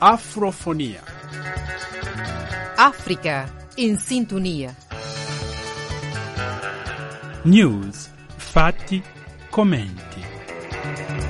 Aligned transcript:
Afrofonia. 0.00 1.02
Africa 2.76 3.52
in 3.74 3.96
sintonia. 3.98 4.72
News, 7.42 8.08
fatti, 8.36 9.02
commenti. 9.50 11.27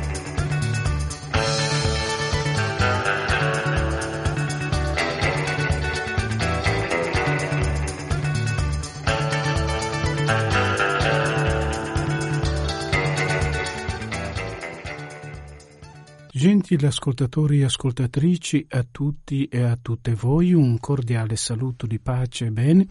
Gentili 16.38 16.86
ascoltatori 16.86 17.62
e 17.62 17.64
ascoltatrici, 17.64 18.64
a 18.68 18.86
tutti 18.88 19.46
e 19.46 19.60
a 19.60 19.76
tutte 19.76 20.14
voi 20.14 20.52
un 20.52 20.78
cordiale 20.78 21.34
saluto 21.34 21.84
di 21.84 21.98
pace 21.98 22.46
e 22.46 22.50
bene 22.52 22.86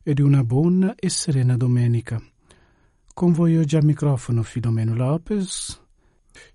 e 0.00 0.14
di 0.14 0.22
una 0.22 0.44
buona 0.44 0.94
e 0.94 1.08
serena 1.08 1.56
domenica. 1.56 2.22
Con 3.12 3.32
voi 3.32 3.56
oggi 3.56 3.74
al 3.74 3.84
microfono 3.84 4.44
Filomeno 4.44 4.94
Lopez. 4.94 5.76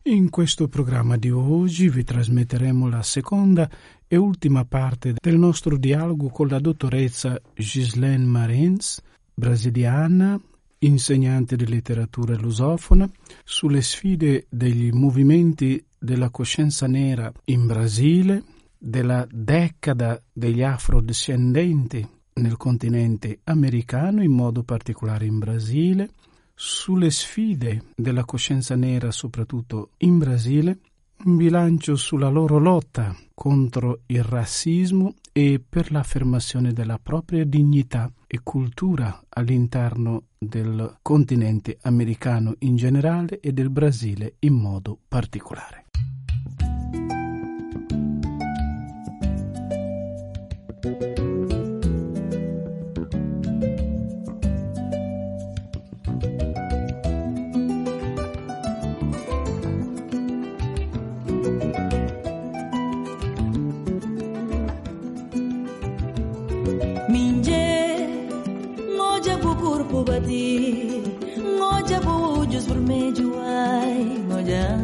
In 0.03 0.29
questo 0.29 0.69
programma 0.69 1.17
di 1.17 1.29
oggi 1.29 1.89
vi 1.89 2.05
trasmetteremo 2.05 2.87
la 2.87 3.03
seconda 3.03 3.69
e 4.07 4.15
ultima 4.15 4.63
parte 4.63 5.15
del 5.21 5.37
nostro 5.37 5.75
dialogo 5.75 6.29
con 6.29 6.47
la 6.47 6.59
dottoressa 6.59 7.37
Ghislaine 7.53 8.23
Marens, 8.23 9.01
brasiliana, 9.33 10.39
insegnante 10.79 11.55
di 11.55 11.67
letteratura 11.67 12.35
lusofona, 12.35 13.09
sulle 13.43 13.81
sfide 13.81 14.47
degli 14.49 14.91
movimenti 14.91 15.83
della 15.97 16.29
coscienza 16.29 16.87
nera 16.87 17.31
in 17.45 17.65
Brasile, 17.65 18.43
della 18.77 19.27
decada 19.29 20.21
degli 20.31 20.63
afrodescendenti 20.63 22.07
nel 22.35 22.57
continente 22.57 23.39
americano, 23.43 24.23
in 24.23 24.31
modo 24.31 24.63
particolare 24.63 25.25
in 25.25 25.37
Brasile, 25.37 26.11
sulle 26.55 27.09
sfide 27.09 27.85
della 27.95 28.25
coscienza 28.25 28.75
nera 28.75 29.11
soprattutto 29.11 29.91
in 29.99 30.17
Brasile, 30.17 30.79
un 31.23 31.35
bilancio 31.35 31.95
sulla 31.95 32.29
loro 32.29 32.59
lotta 32.59 33.15
contro 33.33 34.01
il 34.07 34.23
razzismo 34.23 35.15
e 35.33 35.61
per 35.67 35.91
l'affermazione 35.91 36.71
della 36.71 36.97
propria 36.97 37.45
dignità 37.45 38.11
e 38.25 38.39
cultura 38.41 39.21
all'interno 39.29 40.23
del 40.41 40.99
continente 41.01 41.77
americano 41.81 42.55
in 42.59 42.77
generale 42.77 43.41
e 43.41 43.51
del 43.51 43.69
Brasile 43.69 44.35
in 44.39 44.53
modo 44.53 44.97
particolare. 45.05 45.88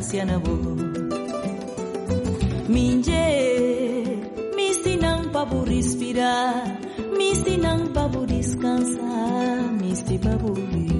anciana 0.05 0.37
volou. 0.37 0.77
Minje, 2.69 4.13
me 4.55 4.67
ensinam 4.69 5.31
babu 5.31 5.65
respirar, 5.65 6.79
me 7.17 7.31
ensinam 7.31 7.91
babu 7.91 8.25
descansar, 8.27 9.71
me 9.81 9.89
babu 10.19 10.53
viver. 10.53 10.93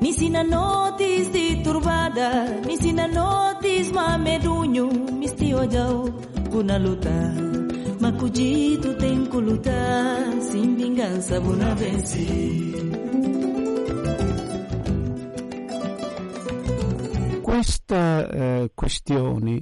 Me 0.00 0.08
di 1.32 1.62
turbada, 1.62 2.60
me 2.66 2.74
ensina 2.74 3.08
noites 3.08 3.92
mamedunho, 3.92 4.90
me 5.18 5.24
estiojau, 5.24 6.12
puna 6.50 6.78
lutar. 6.78 7.34
luta, 7.98 8.78
tu 8.82 8.94
tem 8.94 9.24
kuluta 9.26 9.70
lutar, 9.70 10.76
vingança, 10.76 11.40
bona 11.40 11.74
vencer. 11.74 12.75
Questa 17.86 18.28
eh, 18.30 18.70
questione 18.74 19.60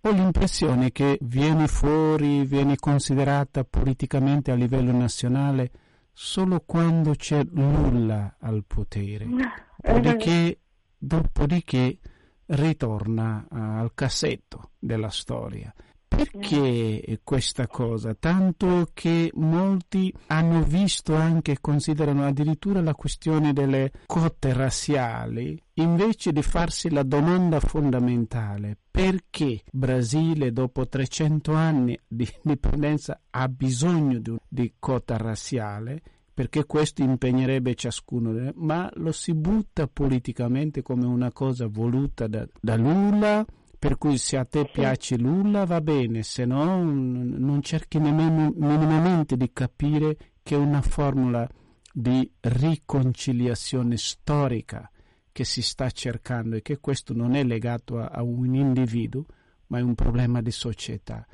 ho 0.00 0.10
l'impressione 0.10 0.90
che 0.90 1.16
viene 1.20 1.68
fuori, 1.68 2.44
viene 2.44 2.74
considerata 2.74 3.62
politicamente 3.62 4.50
a 4.50 4.56
livello 4.56 4.90
nazionale 4.90 5.70
solo 6.12 6.64
quando 6.66 7.12
c'è 7.14 7.46
nulla 7.52 8.34
al 8.40 8.64
potere, 8.66 9.28
dopodiché, 9.76 10.58
dopodiché 10.98 11.98
ritorna 12.46 13.46
uh, 13.48 13.56
al 13.56 13.92
cassetto 13.94 14.70
della 14.80 15.10
storia. 15.10 15.72
Perché 16.14 17.20
questa 17.24 17.66
cosa? 17.66 18.14
Tanto 18.14 18.90
che 18.92 19.30
molti 19.34 20.12
hanno 20.26 20.62
visto 20.62 21.14
anche, 21.14 21.58
considerano 21.60 22.26
addirittura 22.26 22.82
la 22.82 22.94
questione 22.94 23.52
delle 23.52 23.90
cotte 24.06 24.52
razziali, 24.52 25.60
invece 25.74 26.32
di 26.32 26.42
farsi 26.42 26.90
la 26.90 27.02
domanda 27.02 27.60
fondamentale, 27.60 28.76
perché 28.90 29.62
Brasile 29.70 30.52
dopo 30.52 30.86
300 30.86 31.52
anni 31.52 31.98
di 32.06 32.28
indipendenza 32.42 33.20
ha 33.30 33.48
bisogno 33.48 34.18
di, 34.18 34.36
di 34.48 34.74
quota 34.78 35.16
razziale? 35.16 36.02
perché 36.34 36.64
questo 36.64 37.02
impegnerebbe 37.02 37.74
ciascuno, 37.74 38.52
ma 38.54 38.90
lo 38.94 39.12
si 39.12 39.34
butta 39.34 39.86
politicamente 39.86 40.80
come 40.80 41.04
una 41.04 41.30
cosa 41.30 41.66
voluta 41.66 42.26
da, 42.26 42.46
da 42.58 42.74
Lula, 42.76 43.44
per 43.82 43.98
cui 43.98 44.16
se 44.16 44.36
a 44.36 44.44
te 44.44 44.64
piace 44.72 45.18
Lula 45.18 45.64
va 45.64 45.80
bene, 45.80 46.22
se 46.22 46.44
no 46.44 46.84
non 46.84 47.62
cerchi 47.62 47.98
nemmeno 47.98 48.52
minimamente 48.54 49.36
di 49.36 49.50
capire 49.52 50.14
che 50.40 50.54
è 50.54 50.56
una 50.56 50.80
formula 50.80 51.48
di 51.92 52.30
riconciliazione 52.42 53.96
storica 53.96 54.88
che 55.32 55.42
si 55.42 55.62
sta 55.62 55.90
cercando 55.90 56.54
e 56.54 56.62
che 56.62 56.78
questo 56.78 57.12
non 57.12 57.34
è 57.34 57.42
legato 57.42 57.98
a, 57.98 58.06
a 58.12 58.22
un 58.22 58.54
individuo, 58.54 59.24
ma 59.66 59.78
è 59.78 59.82
un 59.82 59.96
problema 59.96 60.40
di 60.40 60.52
società. 60.52 61.26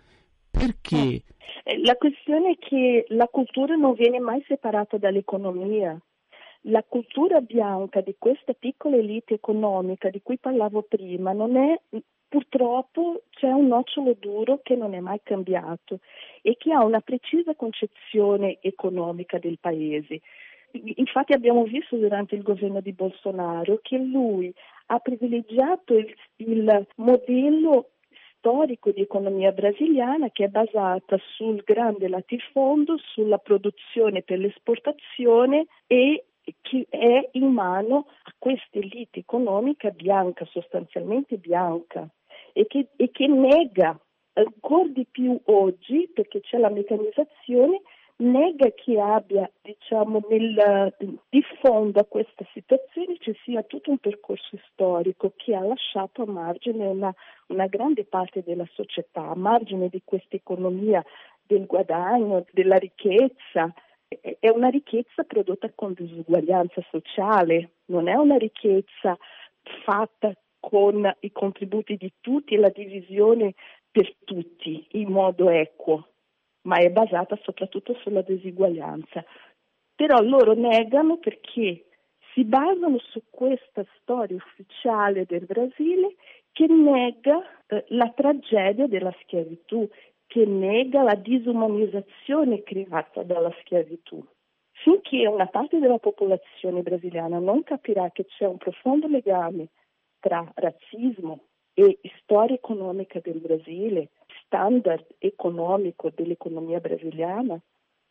Perché? 0.51 1.25
Eh, 1.65 1.81
la 1.85 1.97
questione 1.97 2.53
è 2.53 2.57
che 2.59 3.05
la 3.09 3.27
cultura 3.27 3.75
non 3.75 3.93
viene 3.93 4.21
mai 4.21 4.43
separata 4.49 4.97
dall'economia. 4.97 6.01
La 6.63 6.83
cultura 6.83 7.41
bianca 7.43 8.01
di 8.01 8.17
questa 8.19 8.55
piccola 8.55 8.97
elite 8.97 9.35
economica 9.35 10.09
di 10.09 10.23
cui 10.23 10.39
parlavo 10.39 10.87
prima 10.89 11.33
non 11.33 11.55
è 11.59 11.79
purtroppo 12.29 13.23
c'è 13.31 13.49
un 13.49 13.67
nocciolo 13.67 14.15
duro 14.19 14.61
che 14.63 14.77
non 14.77 14.95
è 14.95 15.01
mai 15.01 15.21
cambiato 15.23 16.01
e 16.43 16.57
che 16.57 16.73
ha 16.73 16.85
una 16.85 17.01
precisa 17.01 17.55
concezione 17.55 18.59
economica 18.61 19.39
del 19.39 19.59
paese. 19.59 20.21
Infatti 20.73 21.33
abbiamo 21.33 21.65
visto 21.65 21.97
durante 21.97 22.35
il 22.35 22.43
governo 22.43 22.81
di 22.81 22.93
Bolsonaro 22.93 23.79
che 23.81 23.97
lui 23.97 24.53
ha 24.87 24.99
privilegiato 24.99 25.97
il, 25.97 26.15
il 26.37 26.87
modello 26.97 27.91
storico 28.37 28.91
di 28.91 29.01
economia 29.01 29.51
brasiliana 29.51 30.31
che 30.31 30.45
è 30.45 30.49
basata 30.49 31.19
sul 31.35 31.63
grande 31.65 32.09
latifondo, 32.09 32.99
sulla 32.99 33.39
produzione 33.39 34.23
per 34.23 34.39
l'esportazione 34.39 35.67
e 35.87 36.25
che 36.61 36.87
è 36.89 37.29
in 37.33 37.51
mano 37.51 38.07
a 38.23 38.35
questa 38.39 38.79
elite 38.79 39.21
economica 39.21 39.91
bianca, 39.91 40.47
sostanzialmente 40.47 41.37
bianca 41.37 42.09
e 42.53 42.67
che, 42.67 42.89
e 42.97 43.11
che 43.11 43.27
nega 43.27 43.99
ancora 44.35 44.89
di 44.89 45.07
più 45.11 45.39
oggi, 45.47 46.11
perché 46.13 46.41
c'è 46.41 46.59
la 46.59 46.71
meccanizzazione, 46.71 47.81
nega 48.19 48.71
che 48.73 48.99
abbia, 48.99 49.51
diciamo, 49.63 50.21
nel, 50.29 50.95
di 51.29 51.43
fondo 51.61 52.01
a 52.01 52.05
questa 52.05 52.45
situazione 52.53 53.17
ci 53.19 53.37
sia 53.45 53.63
tutto 53.63 53.91
un 53.91 53.99
percorso 53.99 54.59
storico 54.71 55.33
che 55.37 55.55
ha 55.55 55.63
lasciato 55.63 56.23
a 56.23 56.27
margine 56.27 56.87
una, 56.87 57.15
una 57.49 57.67
grande 57.67 58.05
parte 58.05 58.43
della 58.43 58.69
società, 58.73 59.29
a 59.29 59.37
margine 59.37 59.89
di 59.89 60.03
questa 60.05 60.37
economia 60.37 61.05
del 61.47 61.67
guadagno, 61.67 62.45
della 62.53 62.77
ricchezza. 62.77 63.73
È 64.09 64.49
una 64.49 64.69
ricchezza 64.69 65.23
prodotta 65.25 65.71
con 65.75 65.93
disuguaglianza 65.93 66.83
sociale, 66.91 67.73
non 67.87 68.09
è 68.09 68.15
una 68.15 68.37
ricchezza 68.37 69.17
fatta 69.85 70.33
con 70.61 71.11
i 71.21 71.33
contributi 71.33 71.97
di 71.97 72.13
tutti 72.21 72.55
e 72.55 72.59
la 72.59 72.71
divisione 72.71 73.55
per 73.91 74.15
tutti 74.25 74.87
in 74.93 75.11
modo 75.11 75.49
equo, 75.49 76.09
ma 76.63 76.77
è 76.77 76.91
basata 76.91 77.39
soprattutto 77.43 77.95
sulla 78.03 78.23
disuguaglianza. 78.23 79.25
Però 79.95 80.21
loro 80.21 80.55
negano 80.55 81.17
perché 81.17 81.85
si 82.33 82.45
basano 82.45 82.99
su 82.99 83.23
questa 83.31 83.85
storia 84.01 84.37
ufficiale 84.37 85.25
del 85.27 85.45
Brasile 85.45 86.15
che 86.53 86.67
nega 86.67 87.43
eh, 87.67 87.85
la 87.89 88.13
tragedia 88.15 88.87
della 88.87 89.15
schiavitù, 89.23 89.89
che 90.27 90.45
nega 90.45 91.03
la 91.03 91.15
disumanizzazione 91.15 92.63
creata 92.63 93.23
dalla 93.23 93.53
schiavitù. 93.61 94.25
Finché 94.73 95.27
una 95.27 95.47
parte 95.47 95.79
della 95.79 95.99
popolazione 95.99 96.83
brasiliana 96.83 97.39
non 97.39 97.65
capirà 97.65 98.11
che 98.11 98.27
c'è 98.27 98.47
un 98.47 98.59
profondo 98.59 99.09
legame 99.09 99.69
tra 100.21 100.51
razzismo 100.55 101.41
e 101.75 101.99
storia 102.23 102.57
economica 102.57 103.21
del 103.21 103.39
Brasile, 103.39 104.11
standard 104.45 105.07
economico 105.19 106.11
dell'economia 106.15 106.81
brasiliana, 106.81 107.61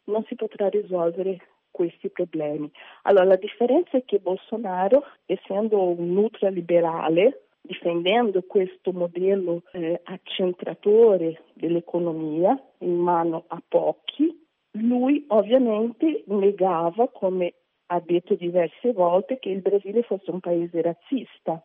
non 0.05 0.23
si 0.27 0.35
potrà 0.35 0.69
risolvere 0.69 1.37
questi 1.69 2.09
problemi. 2.09 2.71
Allora, 3.03 3.25
la 3.25 3.35
differenza 3.35 3.97
è 3.97 4.05
che 4.05 4.19
Bolsonaro, 4.19 5.03
essendo 5.25 5.81
un 5.81 6.15
ultraliberale, 6.15 7.47
difendendo 7.61 8.41
questo 8.43 8.93
modello 8.93 9.63
eh, 9.73 9.99
accentratore 10.05 11.43
dell'economia 11.53 12.57
in 12.79 12.95
mano 12.95 13.43
a 13.47 13.61
pochi, 13.67 14.45
lui 14.71 15.25
ovviamente 15.27 16.23
negava, 16.27 17.09
come 17.09 17.53
ha 17.87 17.99
detto 17.99 18.35
diverse 18.35 18.93
volte, 18.93 19.39
che 19.39 19.49
il 19.49 19.61
Brasile 19.61 20.03
fosse 20.03 20.31
un 20.31 20.39
paese 20.39 20.81
razzista, 20.81 21.63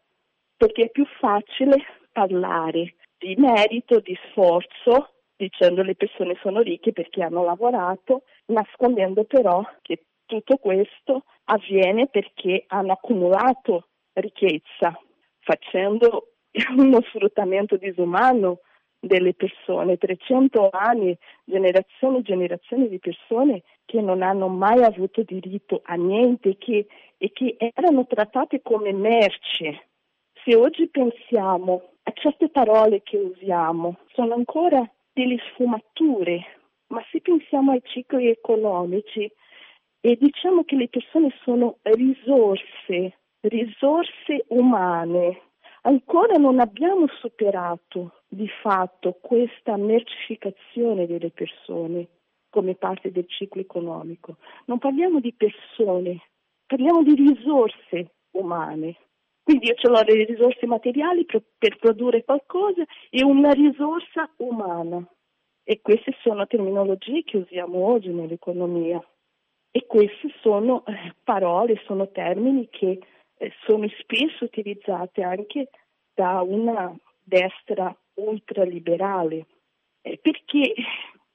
perché 0.63 0.85
è 0.85 0.91
più 0.91 1.05
facile 1.19 1.75
parlare 2.13 2.95
di 3.19 3.35
merito, 3.37 3.99
di 3.99 4.17
sforzo, 4.29 5.15
dicendo 5.35 5.83
le 5.83 5.97
persone 5.97 6.39
sono 6.41 6.61
ricche 6.61 6.93
perché 6.93 7.21
hanno 7.21 7.43
lavorato, 7.43 8.23
nascondendo 8.47 9.25
però 9.25 9.61
che 9.83 10.05
tutto 10.25 10.59
questo 10.59 11.25
avviene 11.47 12.07
perché 12.07 12.63
hanno 12.69 12.93
accumulato 12.93 13.89
ricchezza, 14.13 14.97
facendo 15.41 16.35
uno 16.79 17.01
sfruttamento 17.09 17.77
disumano 17.77 18.61
delle 19.01 19.35
persone, 19.35 19.97
300 19.97 20.69
anni, 20.71 21.19
generazioni 21.43 22.19
e 22.19 22.23
generazioni 22.23 22.89
di 22.89 23.01
persone 23.01 23.65
che 23.85 24.01
non 24.01 24.23
hanno 24.23 24.47
mai 24.47 24.85
avuto 24.85 25.25
diritto 25.25 25.81
a 25.83 25.95
niente 25.95 26.57
che, 26.57 26.87
e 27.19 27.33
che 27.33 27.57
erano 27.59 28.07
trattate 28.07 28.63
come 28.63 28.93
merce. 28.93 29.89
Se 30.45 30.57
oggi 30.57 30.89
pensiamo 30.89 31.91
a 32.03 32.13
certe 32.15 32.49
parole 32.49 33.03
che 33.05 33.17
usiamo, 33.17 33.99
sono 34.13 34.35
ancora 34.35 34.83
delle 35.13 35.39
sfumature, 35.51 36.45
ma 36.89 37.01
se 37.13 37.21
pensiamo 37.21 37.71
ai 37.71 37.81
cicli 37.85 38.27
economici 38.27 39.31
e 40.01 40.17
diciamo 40.21 40.65
che 40.65 40.75
le 40.75 40.89
persone 40.89 41.33
sono 41.45 41.79
risorse, 41.83 43.19
risorse 43.43 44.45
umane, 44.49 45.43
ancora 45.83 46.37
non 46.39 46.59
abbiamo 46.59 47.07
superato 47.21 48.23
di 48.27 48.49
fatto 48.49 49.19
questa 49.21 49.77
mercificazione 49.77 51.07
delle 51.07 51.31
persone 51.31 52.09
come 52.51 52.75
parte 52.75 53.13
del 53.13 53.29
ciclo 53.29 53.61
economico. 53.61 54.39
Non 54.65 54.81
parliamo 54.81 55.21
di 55.21 55.33
persone, 55.33 56.21
parliamo 56.67 57.05
di 57.05 57.15
risorse 57.15 58.15
umane. 58.33 58.97
Quindi 59.43 59.67
io 59.67 59.75
ce 59.75 59.89
l'ho 59.89 60.01
le 60.03 60.25
risorse 60.25 60.67
materiali 60.67 61.25
per, 61.25 61.43
per 61.59 61.77
produrre 61.79 62.25
qualcosa 62.25 62.85
e 63.11 63.25
una 63.25 63.51
risorsa 63.51 64.31
umana. 64.37 65.05
E 65.65 65.81
queste 65.81 66.15
sono 66.23 66.47
terminologie 66.47 67.23
che 67.25 67.39
usiamo 67.39 67.85
oggi 67.85 68.09
nell'economia. 68.09 69.05
E 69.71 69.87
queste 69.87 70.33
sono 70.41 70.85
eh, 70.87 71.15
parole, 71.25 71.81
sono 71.87 72.09
termini 72.11 72.69
che 72.69 73.01
eh, 73.37 73.53
sono 73.67 73.89
spesso 73.99 74.45
utilizzate 74.45 75.23
anche 75.23 75.71
da 76.15 76.43
una 76.43 76.95
destra 77.23 77.95
ultraliberale. 78.15 79.47
Perché, 80.01 80.75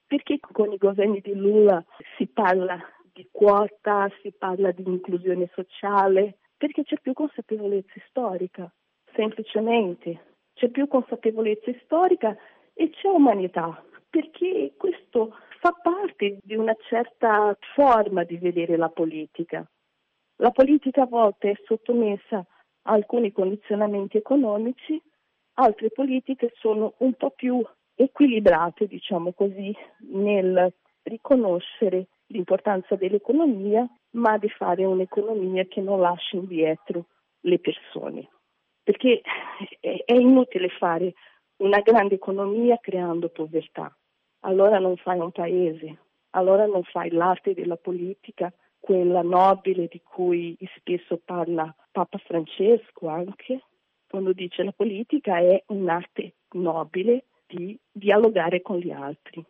perché 0.05 0.39
con 0.39 0.71
i 0.71 0.77
governi 0.77 1.21
di 1.21 1.33
Lula 1.33 1.83
si 2.17 2.27
parla 2.27 2.79
di 3.13 3.27
quota, 3.31 4.09
si 4.21 4.31
parla 4.31 4.71
di 4.71 4.83
inclusione 4.85 5.49
sociale? 5.53 6.37
Perché 6.57 6.83
c'è 6.83 6.99
più 6.99 7.13
consapevolezza 7.13 7.93
storica, 8.09 8.71
semplicemente. 9.13 10.35
C'è 10.53 10.69
più 10.69 10.87
consapevolezza 10.87 11.71
storica 11.83 12.35
e 12.73 12.89
c'è 12.89 13.07
umanità, 13.07 13.83
perché 14.09 14.73
questo 14.75 15.35
fa 15.59 15.71
parte 15.71 16.39
di 16.43 16.55
una 16.55 16.75
certa 16.89 17.55
forma 17.75 18.23
di 18.23 18.37
vedere 18.37 18.75
la 18.75 18.89
politica. 18.89 19.69
La 20.37 20.51
politica 20.51 21.03
a 21.03 21.07
volte 21.07 21.51
è 21.51 21.61
sottomessa 21.65 22.37
a 22.37 22.91
alcuni 22.91 23.31
condizionamenti 23.31 24.17
economici, 24.17 25.01
altre 25.55 25.89
politiche 25.89 26.51
sono 26.55 26.93
un 26.99 27.13
po' 27.13 27.31
più 27.31 27.63
equilibrate, 27.95 28.87
diciamo 28.87 29.33
così, 29.33 29.75
nel 30.11 30.73
riconoscere 31.03 32.07
l'importanza 32.27 32.95
dell'economia, 32.95 33.87
ma 34.17 34.37
di 34.37 34.49
fare 34.49 34.83
un'economia 34.83 35.65
che 35.65 35.81
non 35.81 35.99
lasci 35.99 36.35
indietro 36.35 37.05
le 37.41 37.59
persone. 37.59 38.29
Perché 38.83 39.21
è 39.79 40.13
inutile 40.13 40.69
fare 40.69 41.13
una 41.57 41.79
grande 41.79 42.15
economia 42.15 42.77
creando 42.77 43.29
povertà. 43.29 43.95
Allora 44.41 44.79
non 44.79 44.95
fai 44.97 45.19
un 45.19 45.31
paese, 45.31 45.97
allora 46.31 46.65
non 46.65 46.83
fai 46.83 47.09
l'arte 47.11 47.53
della 47.53 47.75
politica, 47.75 48.51
quella 48.79 49.21
nobile 49.21 49.87
di 49.87 50.01
cui 50.01 50.57
spesso 50.77 51.19
parla 51.23 51.73
Papa 51.91 52.17
Francesco 52.19 53.07
anche, 53.07 53.63
quando 54.07 54.31
dice 54.33 54.63
la 54.63 54.71
politica 54.71 55.39
è 55.39 55.61
un'arte 55.67 56.35
nobile 56.51 57.25
di 57.45 57.77
dialogare 57.91 58.61
con 58.61 58.77
gli 58.77 58.91
altri, 58.91 59.43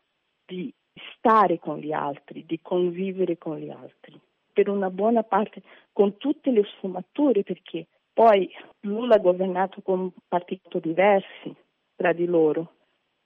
di 0.46 0.74
stare 1.16 1.60
con 1.60 1.78
gli 1.78 1.92
altri, 1.92 2.46
di 2.46 2.60
convivere 2.62 3.38
con 3.38 3.58
gli 3.58 3.70
altri, 3.70 4.20
per 4.58 4.70
una 4.70 4.90
buona 4.90 5.22
parte 5.22 5.62
con 5.94 6.18
tutte 6.18 6.50
le 6.50 6.64
sfumature, 6.64 7.44
perché 7.44 7.86
poi 8.12 8.50
Lula 8.80 9.18
ha 9.18 9.20
governato 9.20 9.82
con 9.84 10.12
partiti 10.28 10.80
diversi 10.82 11.56
tra 11.96 12.12
di 12.12 12.26
loro, 12.26 12.72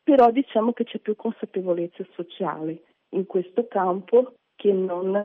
però 0.04 0.30
diciamo 0.30 0.74
che 0.74 0.84
c'è 0.84 1.00
più 1.00 1.16
consapevolezza 1.16 2.06
sociale 2.16 2.84
in 3.12 3.26
questo 3.28 3.66
campo 3.68 4.34
che 4.58 4.74
non 4.74 5.24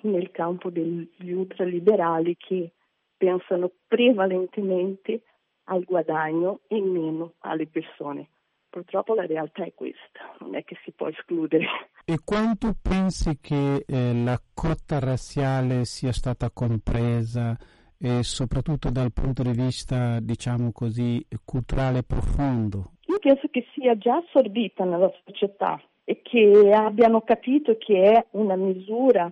nel 0.00 0.30
campo 0.30 0.70
degli 0.70 1.32
ultraliberali 1.32 2.34
che 2.38 2.70
pensano 3.14 3.70
prevalentemente 3.86 5.20
al 5.64 5.84
guadagno 5.84 6.60
e 6.68 6.80
meno 6.80 7.34
alle 7.40 7.66
persone. 7.66 8.28
Purtroppo 8.72 9.12
la 9.14 9.26
realtà 9.26 9.64
è 9.64 9.74
questa, 9.74 10.34
non 10.40 10.54
è 10.54 10.64
che 10.64 10.78
si 10.82 10.92
può 10.92 11.06
escludere. 11.06 11.66
E 12.06 12.16
quanto 12.24 12.72
pensi 12.80 13.38
che 13.38 13.84
eh, 13.86 14.14
la 14.14 14.40
cotta 14.54 14.98
razziale 14.98 15.84
sia 15.84 16.10
stata 16.10 16.50
compresa 16.50 17.54
e 17.98 18.22
soprattutto 18.22 18.90
dal 18.90 19.12
punto 19.12 19.42
di 19.42 19.52
vista, 19.52 20.20
diciamo 20.20 20.72
così, 20.72 21.22
culturale 21.44 22.02
profondo? 22.02 22.92
Io 23.08 23.18
penso 23.18 23.46
che 23.50 23.66
sia 23.74 23.94
già 23.98 24.16
assorbita 24.16 24.84
nella 24.84 25.12
società 25.26 25.78
e 26.04 26.22
che 26.22 26.72
abbiano 26.72 27.20
capito 27.20 27.76
che 27.76 28.10
è 28.10 28.26
una 28.30 28.56
misura 28.56 29.30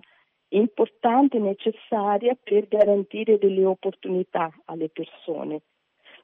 importante 0.49 1.37
e 1.37 1.39
necessaria 1.39 2.37
per 2.41 2.67
garantire 2.67 3.39
delle 3.39 3.65
opportunità 3.65 4.53
alle 4.65 4.89
persone. 4.89 5.63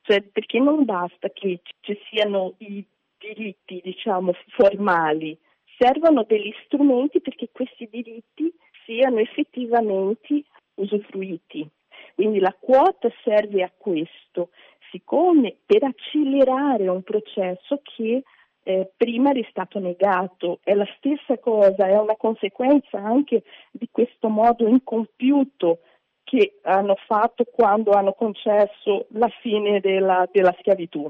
Cioè, 0.03 0.21
perché 0.21 0.59
non 0.59 0.85
basta 0.85 1.29
che 1.29 1.61
ci 1.79 1.99
siano 2.11 2.53
i 2.59 2.85
diritti, 3.17 3.81
diciamo, 3.83 4.33
formali, 4.49 5.37
servono 5.77 6.23
degli 6.23 6.53
strumenti 6.65 7.21
perché 7.21 7.49
questi 7.51 7.87
diritti 7.89 8.53
siano 8.85 9.19
effettivamente 9.19 10.43
usufruiti. 10.75 11.67
Quindi 12.15 12.39
la 12.39 12.55
quota 12.59 13.09
serve 13.23 13.63
a 13.63 13.71
questo, 13.75 14.49
siccome 14.91 15.57
per 15.65 15.83
accelerare 15.83 16.87
un 16.87 17.03
processo 17.03 17.81
che 17.83 18.23
eh, 18.63 18.91
prima 18.97 19.29
era 19.29 19.47
stato 19.49 19.79
negato, 19.79 20.59
è 20.63 20.73
la 20.73 20.87
stessa 20.97 21.37
cosa, 21.37 21.87
è 21.87 21.97
una 21.97 22.15
conseguenza 22.15 22.97
anche 22.97 23.43
di 23.71 23.87
questo 23.91 24.29
modo 24.29 24.67
incompiuto 24.67 25.79
che 26.23 26.59
hanno 26.63 26.95
fatto 27.05 27.45
quando 27.45 27.91
hanno 27.91 28.11
concesso 28.11 29.05
la 29.11 29.29
fine 29.41 29.79
della, 29.79 30.27
della 30.29 30.53
schiavitù. 30.59 31.09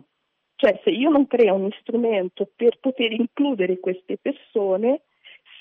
Cioè 0.57 0.81
se 0.83 0.89
io 0.89 1.09
non 1.09 1.27
creo 1.27 1.53
un 1.53 1.69
strumento 1.79 2.49
per 2.55 2.79
poter 2.79 3.11
includere 3.11 3.79
queste 3.79 4.17
persone, 4.17 5.03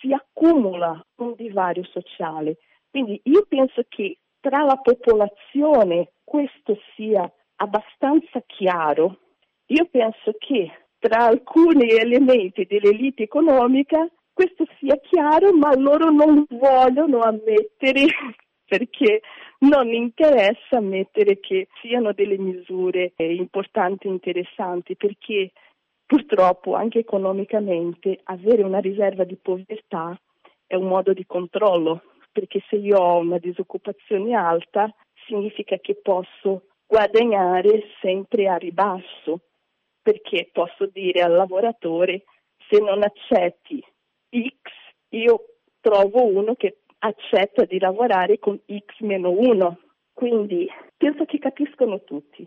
si 0.00 0.10
accumula 0.10 1.04
un 1.16 1.34
divario 1.36 1.84
sociale. 1.84 2.56
Quindi 2.90 3.20
io 3.24 3.44
penso 3.46 3.84
che 3.88 4.18
tra 4.40 4.62
la 4.62 4.76
popolazione 4.76 6.12
questo 6.24 6.78
sia 6.94 7.30
abbastanza 7.56 8.42
chiaro. 8.46 9.18
Io 9.66 9.86
penso 9.90 10.34
che 10.38 10.70
tra 10.98 11.26
alcuni 11.26 11.90
elementi 11.90 12.64
dell'elite 12.64 13.24
economica 13.24 14.08
questo 14.32 14.66
sia 14.78 14.96
chiaro, 15.00 15.52
ma 15.52 15.74
loro 15.76 16.10
non 16.10 16.46
vogliono 16.48 17.20
ammettere 17.20 18.06
perché 18.66 19.20
non 19.60 19.92
interessa 19.92 20.78
ammettere 20.78 21.38
che 21.38 21.68
siano 21.80 22.12
delle 22.12 22.36
misure 22.36 23.12
eh, 23.16 23.34
importanti 23.34 24.06
e 24.06 24.10
interessanti, 24.10 24.96
perché 24.96 25.52
purtroppo 26.04 26.74
anche 26.74 27.00
economicamente 27.00 28.20
avere 28.24 28.62
una 28.62 28.78
riserva 28.78 29.24
di 29.24 29.36
povertà 29.36 30.18
è 30.66 30.74
un 30.74 30.88
modo 30.88 31.12
di 31.12 31.24
controllo, 31.26 32.02
perché 32.32 32.62
se 32.68 32.76
io 32.76 32.98
ho 32.98 33.18
una 33.18 33.38
disoccupazione 33.38 34.34
alta 34.34 34.92
significa 35.26 35.78
che 35.78 35.94
posso 35.94 36.64
guadagnare 36.86 37.84
sempre 38.00 38.48
a 38.48 38.56
ribasso, 38.56 39.40
perché 40.02 40.50
posso 40.52 40.86
dire 40.86 41.22
al 41.22 41.32
lavoratore 41.32 42.24
se 42.68 42.80
non 42.80 43.02
accetti 43.02 43.82
X, 44.28 44.70
io 45.10 45.44
trovo 45.80 46.24
uno 46.24 46.54
che 46.54 46.78
accetta 46.98 47.64
di 47.64 47.78
lavorare 47.78 48.38
con 48.38 48.58
X 48.58 49.00
meno 49.00 49.30
1. 49.30 49.78
Quindi 50.12 50.68
penso 50.96 51.24
che 51.24 51.38
capiscono 51.38 52.02
tutti, 52.02 52.46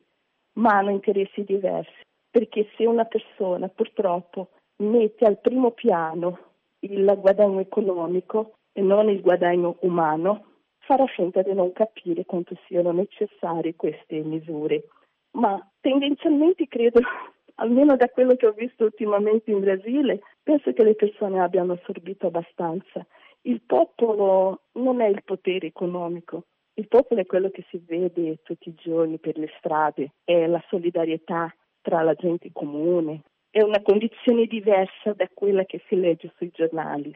ma 0.53 0.77
hanno 0.77 0.89
interessi 0.89 1.43
diversi, 1.43 2.01
perché 2.29 2.67
se 2.75 2.85
una 2.85 3.05
persona 3.05 3.67
purtroppo 3.67 4.49
mette 4.77 5.25
al 5.25 5.39
primo 5.39 5.71
piano 5.71 6.39
il 6.79 7.05
guadagno 7.19 7.59
economico 7.59 8.55
e 8.71 8.81
non 8.81 9.09
il 9.09 9.21
guadagno 9.21 9.77
umano, 9.81 10.45
farà 10.79 11.05
finta 11.05 11.41
di 11.41 11.53
non 11.53 11.71
capire 11.73 12.25
quanto 12.25 12.55
siano 12.65 12.91
necessarie 12.91 13.75
queste 13.75 14.21
misure. 14.21 14.85
Ma 15.31 15.59
tendenzialmente 15.81 16.67
credo, 16.67 16.99
almeno 17.55 17.95
da 17.95 18.09
quello 18.09 18.35
che 18.35 18.47
ho 18.47 18.53
visto 18.53 18.85
ultimamente 18.85 19.51
in 19.51 19.59
Brasile, 19.59 20.21
penso 20.41 20.73
che 20.73 20.83
le 20.83 20.95
persone 20.95 21.39
abbiano 21.39 21.73
assorbito 21.73 22.27
abbastanza. 22.27 23.05
Il 23.43 23.61
popolo 23.61 24.63
non 24.73 25.01
è 25.01 25.07
il 25.07 25.23
potere 25.23 25.67
economico, 25.67 26.45
il 26.73 26.87
popolo 26.87 27.21
è 27.21 27.25
quello 27.25 27.49
che 27.49 27.65
si 27.69 27.81
vede 27.85 28.41
tutti 28.43 28.69
i 28.69 28.75
giorni 28.75 29.17
per 29.17 29.37
le 29.37 29.49
strade, 29.57 30.13
è 30.23 30.45
la 30.45 30.63
solidarietà 30.67 31.53
tra 31.81 32.01
la 32.01 32.13
gente 32.13 32.51
comune, 32.53 33.23
è 33.49 33.61
una 33.61 33.81
condizione 33.81 34.45
diversa 34.45 35.13
da 35.13 35.27
quella 35.33 35.65
che 35.65 35.81
si 35.87 35.95
legge 35.95 36.31
sui 36.37 36.51
giornali. 36.53 37.15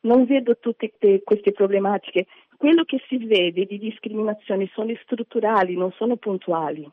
Non 0.00 0.24
vedo 0.24 0.56
tutte 0.58 0.92
queste 1.22 1.52
problematiche. 1.52 2.26
Quello 2.56 2.84
che 2.84 3.00
si 3.08 3.18
vede 3.18 3.64
di 3.66 3.78
discriminazioni 3.78 4.68
sono 4.72 4.92
strutturali, 5.02 5.74
non 5.76 5.92
sono 5.92 6.16
puntuali. 6.16 6.88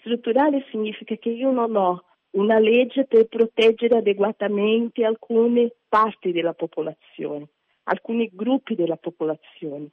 Strutturale 0.00 0.64
significa 0.70 1.16
che 1.16 1.30
io 1.30 1.50
non 1.50 1.74
ho 1.76 2.04
una 2.32 2.58
legge 2.58 3.04
per 3.04 3.26
proteggere 3.26 3.98
adeguatamente 3.98 5.04
alcune 5.04 5.72
parti 5.88 6.32
della 6.32 6.54
popolazione, 6.54 7.48
alcuni 7.90 8.30
gruppi 8.32 8.74
della 8.74 8.96
popolazione. 8.96 9.90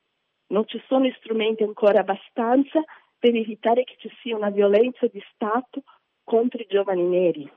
Non 0.48 0.66
ci 0.68 0.82
sono 0.88 1.12
strumenti 1.18 1.64
ancora 1.64 2.00
abbastanza 2.00 2.84
per 3.18 3.36
evitare 3.36 3.84
che 3.84 3.96
ci 3.98 4.10
sia 4.22 4.36
una 4.36 4.50
violenza 4.50 5.08
di 5.08 5.22
Stato 5.34 5.84
contro 6.24 6.62
i 6.62 6.68
giovani 6.70 7.04
neri. 7.04 7.52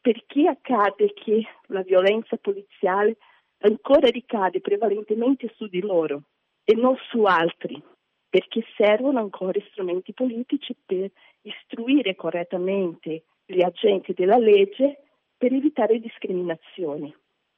Perché 0.00 0.48
accade 0.48 1.14
che 1.14 1.42
la 1.68 1.82
violenza 1.82 2.36
poliziale 2.36 3.16
ancora 3.58 4.08
ricade 4.08 4.60
prevalentemente 4.60 5.50
su 5.56 5.66
di 5.68 5.80
loro 5.80 6.22
e 6.64 6.74
non 6.74 6.96
su 7.08 7.22
altri? 7.22 7.80
Perché 8.28 8.64
servono 8.76 9.20
ancora 9.20 9.58
strumenti 9.70 10.12
politici 10.12 10.76
per 10.84 11.10
istruire 11.42 12.16
correttamente 12.16 13.24
gli 13.46 13.62
agenti 13.62 14.12
della 14.12 14.38
legge 14.38 15.04
per 15.38 15.52
evitare 15.52 16.00
discriminazioni. 16.00 17.14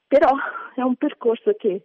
Però 0.07 0.29
è 0.75 0.83
un 0.83 0.95
percorso 0.97 1.55
che 1.55 1.83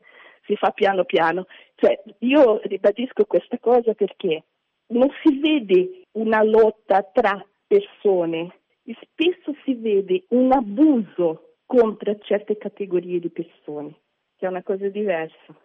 si 0.52 0.56
fa 0.58 0.72
piano 0.72 1.06
piano. 1.06 1.46
Cioè, 1.76 2.04
io 2.20 2.60
ribadisco 2.64 3.24
questa 3.26 3.58
cosa 3.58 3.94
perché 3.94 4.44
non 4.88 5.10
si 5.24 5.40
vede 5.40 6.08
una 6.14 6.44
lotta 6.44 7.04
tra 7.04 7.44
persone, 7.66 8.60
spesso 8.84 9.56
si 9.64 9.76
vede 9.76 10.26
un 10.30 10.52
abuso 10.52 11.56
contro 11.66 12.18
certe 12.20 12.58
categorie 12.58 13.20
di 13.20 13.30
persone, 13.30 13.96
che 14.36 14.46
è 14.46 14.50
una 14.50 14.64
cosa 14.64 14.90
diversa. 14.90 15.56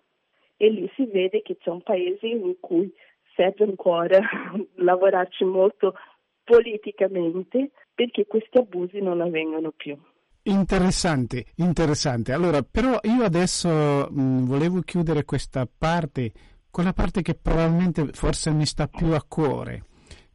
E 0.56 0.70
lì 0.70 0.88
si 0.94 1.04
vede 1.06 1.42
che 1.42 1.56
c'è 1.56 1.70
un 1.70 1.82
paese 1.82 2.28
in 2.28 2.54
cui 2.60 2.90
serve 3.34 3.64
ancora 3.64 4.20
lavorarci 4.76 5.44
molto 5.44 5.94
politicamente 6.44 7.72
perché 7.92 8.24
questi 8.26 8.56
abusi 8.58 9.00
non 9.00 9.20
avvengano 9.20 9.72
più. 9.72 9.98
Interessante, 10.48 11.46
interessante. 11.56 12.32
Allora, 12.32 12.62
però 12.62 13.00
io 13.02 13.24
adesso 13.24 14.08
mh, 14.08 14.44
volevo 14.44 14.80
chiudere 14.82 15.24
questa 15.24 15.66
parte 15.66 16.32
con 16.70 16.84
la 16.84 16.92
parte 16.92 17.20
che 17.22 17.34
probabilmente 17.34 18.12
forse 18.12 18.52
mi 18.52 18.64
sta 18.64 18.86
più 18.86 19.12
a 19.12 19.24
cuore, 19.26 19.86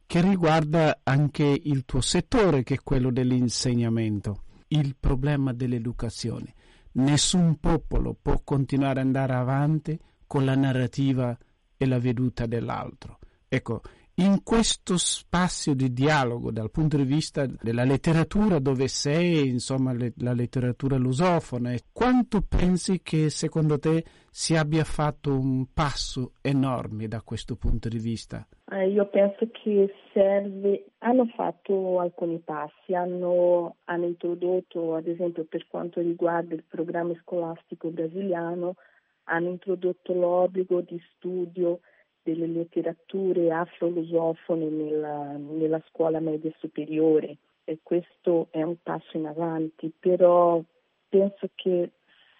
che 0.04 0.20
riguarda 0.20 1.00
anche 1.02 1.44
il 1.44 1.86
tuo 1.86 2.02
settore, 2.02 2.62
che 2.62 2.74
è 2.74 2.82
quello 2.82 3.10
dell'insegnamento, 3.10 4.42
il 4.68 4.96
problema 5.00 5.54
dell'educazione. 5.54 6.52
Nessun 6.92 7.58
popolo 7.58 8.14
può 8.20 8.38
continuare 8.44 9.00
ad 9.00 9.06
andare 9.06 9.32
avanti 9.32 9.98
con 10.26 10.44
la 10.44 10.54
narrativa 10.54 11.34
e 11.74 11.86
la 11.86 11.98
veduta 11.98 12.44
dell'altro. 12.44 13.18
Ecco, 13.48 13.80
in 14.22 14.42
questo 14.44 14.96
spazio 14.96 15.74
di 15.74 15.92
dialogo 15.92 16.52
dal 16.52 16.70
punto 16.70 16.96
di 16.96 17.04
vista 17.04 17.44
della 17.60 17.82
letteratura 17.82 18.60
dove 18.60 18.86
sei, 18.86 19.48
insomma 19.48 19.92
le, 19.92 20.12
la 20.18 20.32
letteratura 20.32 20.96
lusofona, 20.96 21.74
quanto 21.92 22.40
pensi 22.40 23.00
che 23.02 23.30
secondo 23.30 23.78
te 23.78 24.04
si 24.30 24.54
abbia 24.54 24.84
fatto 24.84 25.36
un 25.36 25.66
passo 25.74 26.32
enorme 26.40 27.08
da 27.08 27.20
questo 27.22 27.56
punto 27.56 27.88
di 27.88 27.98
vista? 27.98 28.46
Eh, 28.70 28.90
io 28.90 29.06
penso 29.06 29.48
che 29.50 29.92
serve, 30.12 30.86
hanno 30.98 31.26
fatto 31.34 31.98
alcuni 31.98 32.38
passi, 32.38 32.94
hanno, 32.94 33.76
hanno 33.84 34.06
introdotto 34.06 34.94
ad 34.94 35.08
esempio 35.08 35.44
per 35.44 35.66
quanto 35.68 36.00
riguarda 36.00 36.54
il 36.54 36.64
programma 36.66 37.12
scolastico 37.22 37.88
brasiliano, 37.88 38.76
hanno 39.24 39.48
introdotto 39.48 40.12
l'obbligo 40.12 40.80
di 40.80 41.00
studio 41.14 41.80
delle 42.22 42.46
letterature 42.46 43.52
afro-lusofone 43.52 44.66
nella, 44.66 45.36
nella 45.36 45.82
scuola 45.88 46.20
media 46.20 46.52
superiore 46.58 47.36
e 47.64 47.78
questo 47.82 48.48
è 48.50 48.62
un 48.62 48.76
passo 48.82 49.16
in 49.16 49.26
avanti, 49.26 49.92
però 49.98 50.60
penso 51.08 51.50
che 51.54 51.90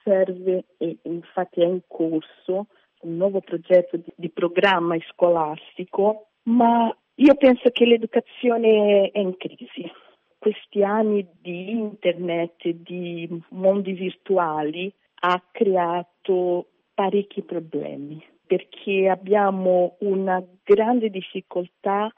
serve 0.02 0.64
e 0.78 0.98
infatti 1.02 1.60
è 1.60 1.66
in 1.66 1.82
corso 1.86 2.66
un 3.02 3.16
nuovo 3.16 3.40
progetto 3.40 3.96
di, 3.96 4.12
di 4.14 4.30
programma 4.30 4.96
scolastico, 5.10 6.28
ma 6.44 6.94
io 7.16 7.34
penso 7.34 7.70
che 7.70 7.84
l'educazione 7.84 9.10
è 9.10 9.18
in 9.18 9.36
crisi. 9.36 9.90
Questi 10.38 10.82
anni 10.82 11.26
di 11.40 11.70
internet, 11.70 12.66
di 12.68 13.28
mondi 13.50 13.92
virtuali, 13.92 14.92
ha 15.24 15.40
creato 15.52 16.66
parecchi 16.94 17.42
problemi 17.42 18.31
perché 18.52 19.08
abbiamo 19.08 19.96
una 20.00 20.44
grande 20.62 21.08
difficoltà 21.08 22.12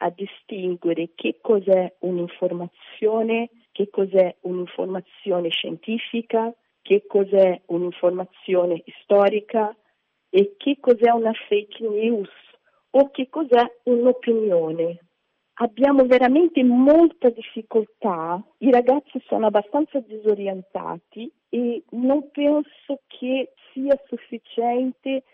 a 0.00 0.10
distinguere 0.10 1.12
che 1.14 1.38
cos'è 1.40 1.94
un'informazione, 2.00 3.48
che 3.72 3.88
cos'è 3.88 4.36
un'informazione 4.42 5.48
scientifica, 5.48 6.54
che 6.82 7.06
cos'è 7.06 7.62
un'informazione 7.68 8.84
storica 9.02 9.74
e 10.28 10.56
che 10.58 10.76
cos'è 10.78 11.08
una 11.08 11.32
fake 11.48 11.88
news 11.88 12.28
o 12.90 13.10
che 13.10 13.30
cos'è 13.30 13.64
un'opinione. 13.84 14.98
Abbiamo 15.60 16.04
veramente 16.04 16.62
molta 16.62 17.30
difficoltà, 17.30 18.44
i 18.58 18.70
ragazzi 18.70 19.22
sono 19.26 19.46
abbastanza 19.46 20.00
disorientati 20.00 21.32
e 21.48 21.82
non 21.92 22.30
penso 22.30 23.00
che 23.06 23.54
sia 23.72 23.98
sufficiente 24.06 25.24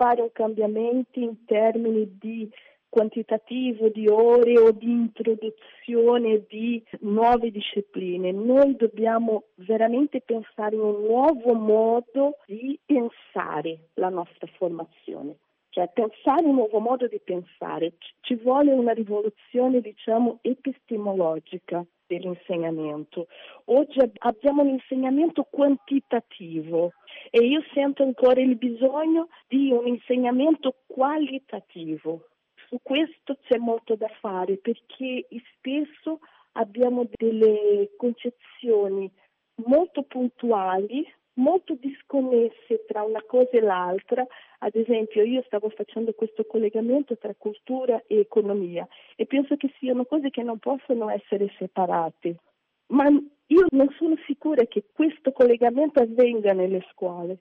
fare 0.00 0.22
un 0.22 0.32
cambiamento 0.32 1.20
in 1.20 1.44
termini 1.44 2.16
di 2.18 2.50
quantitativo 2.88 3.90
di 3.90 4.08
ore 4.08 4.58
o 4.58 4.72
di 4.72 4.90
introduzione 4.90 6.46
di 6.48 6.82
nuove 7.00 7.50
discipline. 7.50 8.32
Noi 8.32 8.76
dobbiamo 8.76 9.44
veramente 9.56 10.22
pensare 10.22 10.74
in 10.74 10.80
un 10.80 11.02
nuovo 11.02 11.52
modo 11.52 12.38
di 12.46 12.80
pensare 12.86 13.90
la 13.94 14.08
nostra 14.08 14.46
formazione. 14.56 15.36
Cioè 15.68 15.90
pensare 15.92 16.46
un 16.46 16.54
nuovo 16.54 16.80
modo 16.80 17.06
di 17.06 17.20
pensare, 17.22 17.92
ci 18.22 18.36
vuole 18.36 18.72
una 18.72 18.92
rivoluzione 18.92 19.82
diciamo 19.82 20.38
epistemologica 20.40 21.84
dell'insegnamento. 22.10 23.28
Oggi 23.66 24.00
abbiamo 24.18 24.62
un 24.62 24.70
insegnamento 24.70 25.46
quantitativo 25.48 26.92
e 27.30 27.40
io 27.46 27.62
sento 27.72 28.02
ancora 28.02 28.40
il 28.40 28.56
bisogno 28.56 29.28
di 29.46 29.70
un 29.70 29.86
insegnamento 29.86 30.74
qualitativo. 30.86 32.26
Su 32.66 32.78
questo 32.82 33.38
c'è 33.42 33.58
molto 33.58 33.94
da 33.94 34.08
fare 34.20 34.56
perché 34.56 35.26
spesso 35.56 36.18
abbiamo 36.52 37.08
delle 37.16 37.90
concezioni 37.96 39.10
molto 39.66 40.02
puntuali 40.02 41.06
molto 41.40 41.74
disconnesse 41.74 42.84
tra 42.86 43.02
una 43.02 43.22
cosa 43.22 43.50
e 43.52 43.60
l'altra. 43.60 44.24
Ad 44.58 44.74
esempio, 44.74 45.22
io 45.22 45.42
stavo 45.46 45.70
facendo 45.70 46.12
questo 46.12 46.44
collegamento 46.44 47.16
tra 47.16 47.34
cultura 47.36 48.02
e 48.06 48.18
economia 48.20 48.86
e 49.16 49.26
penso 49.26 49.56
che 49.56 49.72
siano 49.78 50.04
cose 50.04 50.30
che 50.30 50.42
non 50.42 50.58
possono 50.58 51.08
essere 51.08 51.50
separate. 51.58 52.36
Ma 52.88 53.06
io 53.06 53.66
non 53.70 53.88
sono 53.96 54.16
sicura 54.26 54.64
che 54.66 54.84
questo 54.92 55.32
collegamento 55.32 56.00
avvenga 56.00 56.52
nelle 56.52 56.84
scuole. 56.92 57.38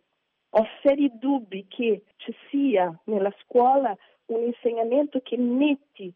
Ho 0.51 0.65
seri 0.81 1.11
dubbi 1.19 1.67
che 1.67 2.03
ci 2.17 2.33
sia 2.49 2.91
nella 3.05 3.33
scuola 3.43 3.95
un 4.27 4.43
insegnamento 4.43 5.19
che 5.21 5.37
metti 5.37 6.11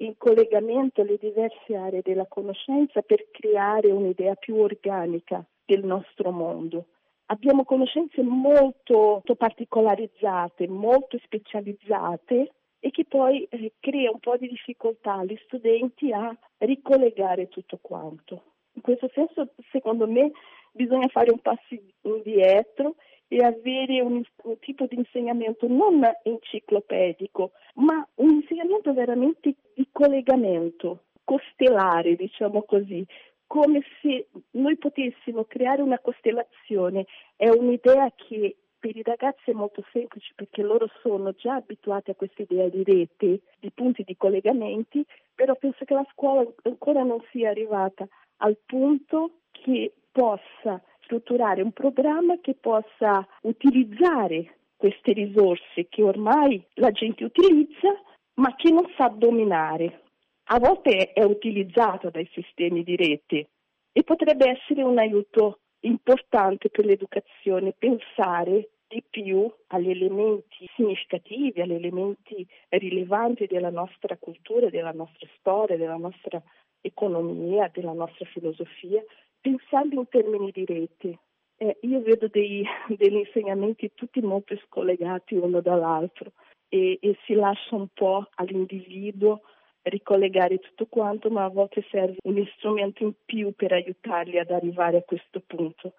in 0.00 0.16
collegamento 0.16 1.02
le 1.02 1.16
diverse 1.18 1.74
aree 1.74 2.02
della 2.02 2.26
conoscenza 2.26 3.00
per 3.02 3.30
creare 3.30 3.90
un'idea 3.90 4.34
più 4.34 4.56
organica 4.56 5.44
del 5.64 5.84
nostro 5.84 6.30
mondo. 6.30 6.86
Abbiamo 7.30 7.64
conoscenze 7.64 8.22
molto, 8.22 8.94
molto 8.94 9.34
particolarizzate, 9.34 10.66
molto 10.66 11.18
specializzate 11.22 12.52
e 12.80 12.90
che 12.90 13.04
poi 13.04 13.44
eh, 13.50 13.74
crea 13.80 14.10
un 14.10 14.18
po' 14.18 14.36
di 14.38 14.48
difficoltà 14.48 15.14
agli 15.14 15.38
studenti 15.44 16.10
a 16.10 16.34
ricollegare 16.58 17.48
tutto 17.48 17.78
quanto. 17.82 18.42
In 18.72 18.80
questo 18.80 19.10
senso, 19.12 19.50
secondo 19.70 20.06
me, 20.06 20.30
bisogna 20.72 21.08
fare 21.08 21.30
un 21.30 21.40
passo 21.40 21.76
indietro 22.02 22.94
e 23.28 23.44
avere 23.44 24.00
un, 24.00 24.22
un, 24.44 24.58
tipo 24.60 24.86
di 24.86 24.96
insegnamento 24.96 25.66
non 25.68 26.02
enciclopedico, 26.22 27.50
ma 27.74 28.06
un 28.16 28.30
insegnamento 28.30 28.94
veramente 28.94 29.54
di 29.74 29.86
collegamento, 29.92 31.04
costellare, 31.24 32.16
diciamo 32.16 32.62
così, 32.62 33.04
come 33.48 33.82
se 34.00 34.28
noi 34.52 34.76
potessimo 34.76 35.44
creare 35.44 35.82
una 35.82 35.98
costellazione. 35.98 37.06
È 37.34 37.48
un'idea 37.48 38.12
che 38.14 38.56
per 38.78 38.94
i 38.94 39.02
ragazzi 39.02 39.50
è 39.50 39.54
molto 39.54 39.84
semplice 39.90 40.32
perché 40.36 40.62
loro 40.62 40.88
sono 41.02 41.32
già 41.32 41.54
abituati 41.54 42.10
a 42.10 42.14
questa 42.14 42.42
idea 42.42 42.68
di 42.68 42.84
rete, 42.84 43.40
di 43.58 43.70
punti 43.74 44.04
di 44.04 44.16
collegamenti, 44.16 45.04
però 45.34 45.56
penso 45.56 45.84
che 45.84 45.94
la 45.94 46.06
scuola 46.12 46.46
ancora 46.62 47.02
non 47.02 47.20
sia 47.32 47.50
arrivata 47.50 48.06
al 48.36 48.56
punto 48.64 49.40
che 49.50 49.92
possa 50.12 50.80
strutturare 51.00 51.62
un 51.62 51.72
programma 51.72 52.38
che 52.40 52.54
possa 52.54 53.26
utilizzare 53.42 54.58
queste 54.76 55.12
risorse 55.12 55.88
che 55.88 56.02
ormai 56.02 56.62
la 56.74 56.92
gente 56.92 57.24
utilizza 57.24 57.88
ma 58.34 58.54
che 58.54 58.70
non 58.70 58.88
sa 58.96 59.08
dominare. 59.08 60.02
A 60.50 60.58
volte 60.58 61.12
è 61.12 61.22
utilizzato 61.22 62.08
dai 62.08 62.26
sistemi 62.32 62.82
di 62.82 62.96
rete 62.96 63.50
e 63.92 64.02
potrebbe 64.02 64.48
essere 64.48 64.82
un 64.82 64.98
aiuto 64.98 65.60
importante 65.80 66.70
per 66.70 66.86
l'educazione 66.86 67.74
pensare 67.76 68.70
di 68.88 69.04
più 69.08 69.52
agli 69.66 69.90
elementi 69.90 70.66
significativi, 70.74 71.60
agli 71.60 71.74
elementi 71.74 72.46
rilevanti 72.68 73.44
della 73.44 73.68
nostra 73.68 74.16
cultura, 74.16 74.70
della 74.70 74.92
nostra 74.92 75.28
storia, 75.36 75.76
della 75.76 75.98
nostra 75.98 76.42
economia, 76.80 77.70
della 77.70 77.92
nostra 77.92 78.24
filosofia, 78.24 79.04
pensando 79.38 79.96
in 79.96 80.08
termini 80.08 80.50
di 80.50 80.64
rete. 80.64 81.18
Eh, 81.58 81.76
io 81.82 82.00
vedo 82.00 82.26
dei, 82.28 82.64
degli 82.96 83.16
insegnamenti 83.16 83.92
tutti 83.94 84.22
molto 84.22 84.56
scollegati 84.64 85.34
uno 85.34 85.60
dall'altro 85.60 86.32
e, 86.70 86.98
e 87.02 87.18
si 87.26 87.34
lascia 87.34 87.74
un 87.74 87.88
po' 87.92 88.26
all'individuo 88.36 89.42
ricollegare 89.88 90.58
tutto 90.58 90.86
quanto, 90.86 91.30
ma 91.30 91.44
a 91.44 91.50
volte 91.50 91.84
serve 91.90 92.16
un 92.22 92.44
strumento 92.56 93.02
in 93.02 93.12
più 93.24 93.52
per 93.54 93.72
aiutarli 93.72 94.38
ad 94.38 94.50
arrivare 94.50 94.98
a 94.98 95.02
questo 95.02 95.42
punto. 95.46 95.94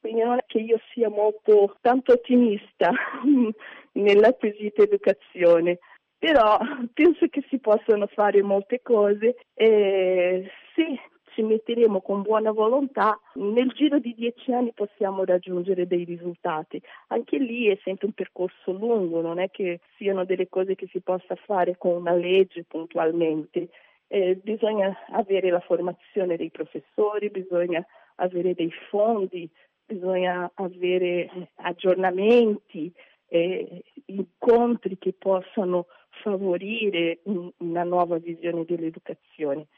Quindi 0.00 0.22
non 0.22 0.38
è 0.38 0.44
che 0.46 0.58
io 0.58 0.78
sia 0.92 1.08
molto 1.08 1.76
tanto 1.80 2.12
ottimista 2.12 2.92
nell'acquisita 3.92 4.82
educazione, 4.82 5.78
però 6.18 6.58
penso 6.94 7.26
che 7.28 7.44
si 7.48 7.58
possano 7.58 8.06
fare 8.06 8.42
molte 8.42 8.80
cose 8.82 9.36
e 9.54 10.50
se 10.74 11.00
ci 11.38 11.44
metteremo 11.44 12.00
con 12.00 12.22
buona 12.22 12.50
volontà, 12.50 13.16
nel 13.34 13.68
giro 13.68 14.00
di 14.00 14.12
dieci 14.12 14.52
anni 14.52 14.72
possiamo 14.72 15.24
raggiungere 15.24 15.86
dei 15.86 16.02
risultati. 16.02 16.82
Anche 17.08 17.38
lì 17.38 17.68
è 17.68 17.78
sempre 17.84 18.06
un 18.06 18.12
percorso 18.12 18.72
lungo, 18.72 19.20
non 19.20 19.38
è 19.38 19.48
che 19.48 19.78
siano 19.96 20.24
delle 20.24 20.48
cose 20.48 20.74
che 20.74 20.88
si 20.90 21.00
possa 21.00 21.36
fare 21.36 21.76
con 21.78 21.94
una 21.94 22.12
legge 22.12 22.64
puntualmente. 22.64 23.68
Eh, 24.08 24.34
bisogna 24.42 24.96
avere 25.12 25.50
la 25.50 25.60
formazione 25.60 26.36
dei 26.36 26.50
professori, 26.50 27.30
bisogna 27.30 27.86
avere 28.16 28.54
dei 28.54 28.72
fondi, 28.90 29.48
bisogna 29.86 30.50
avere 30.54 31.50
aggiornamenti, 31.56 32.92
eh, 33.28 33.84
incontri 34.06 34.98
che 34.98 35.14
possano 35.16 35.86
favorire 36.20 37.20
una 37.58 37.84
nuova 37.84 38.18
visione 38.18 38.64
dell'educazione 38.64 39.68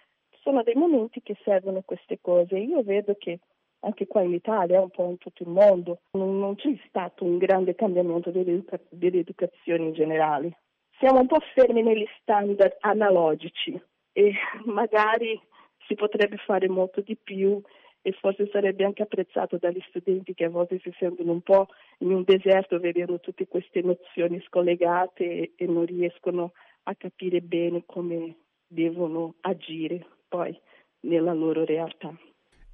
sono 0.42 0.62
dei 0.62 0.74
momenti 0.74 1.22
che 1.22 1.36
servono 1.44 1.82
queste 1.84 2.18
cose. 2.20 2.58
Io 2.58 2.82
vedo 2.82 3.14
che 3.18 3.40
anche 3.80 4.06
qua 4.06 4.22
in 4.22 4.34
Italia, 4.34 4.80
un 4.80 4.90
po' 4.90 5.08
in 5.08 5.18
tutto 5.18 5.42
il 5.42 5.48
mondo, 5.48 6.00
non, 6.12 6.38
non 6.38 6.54
c'è 6.56 6.74
stato 6.88 7.24
un 7.24 7.38
grande 7.38 7.74
cambiamento 7.74 8.30
dell'educa- 8.30 8.80
dell'educazione 8.90 9.84
in 9.84 9.92
generale. 9.92 10.58
Siamo 10.98 11.20
un 11.20 11.26
po' 11.26 11.40
fermi 11.54 11.82
negli 11.82 12.06
standard 12.20 12.76
analogici 12.80 13.80
e 14.12 14.32
magari 14.66 15.40
si 15.86 15.94
potrebbe 15.94 16.36
fare 16.36 16.68
molto 16.68 17.00
di 17.00 17.16
più 17.16 17.60
e 18.02 18.12
forse 18.12 18.48
sarebbe 18.50 18.84
anche 18.84 19.02
apprezzato 19.02 19.58
dagli 19.58 19.80
studenti 19.88 20.34
che 20.34 20.44
a 20.44 20.50
volte 20.50 20.78
si 20.78 20.92
sentono 20.98 21.32
un 21.32 21.42
po' 21.42 21.68
in 21.98 22.12
un 22.12 22.22
deserto 22.22 22.78
vedendo 22.78 23.20
tutte 23.20 23.46
queste 23.46 23.82
nozioni 23.82 24.40
scollegate 24.46 25.52
e, 25.54 25.66
non 25.66 25.84
riescono 25.84 26.52
a 26.84 26.94
capire 26.94 27.40
bene 27.40 27.82
come 27.84 28.36
devono 28.66 29.34
agire 29.40 30.06
poi 30.30 30.58
nella 31.00 31.34
loro 31.34 31.64
realtà. 31.64 32.14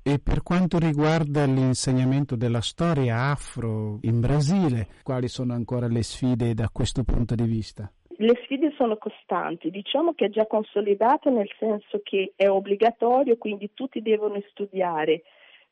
E 0.03 0.21
per 0.23 0.42
quanto 0.45 0.79
riguarda 0.79 1.47
l'insegnamento 1.47 2.37
della 2.37 2.61
storia 2.61 3.31
afro 3.31 3.99
in 4.03 4.21
Brasile, 4.21 4.87
quali 5.03 5.27
sono 5.27 5.53
ancora 5.53 5.88
le 5.88 6.03
sfide 6.05 6.55
da 6.55 6.69
questo 6.73 7.03
punto 7.03 7.35
di 7.35 7.45
vista? 7.45 7.90
Le 8.19 8.40
sfide 8.45 8.73
sono 8.77 8.97
costanti, 8.99 9.71
diciamo 9.71 10.12
che 10.14 10.27
è 10.27 10.29
già 10.29 10.47
consolidata 10.47 11.29
nel 11.31 11.51
senso 11.59 12.01
che 12.05 12.33
è 12.37 12.49
obbligatorio, 12.49 13.37
quindi 13.37 13.73
tutti 13.75 14.01
devono 14.01 14.40
studiare, 14.51 15.23